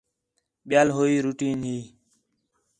ٻِیال 0.67 0.89
ہوئی 0.95 1.15
روٹین 1.25 1.59
ہی 1.67 1.77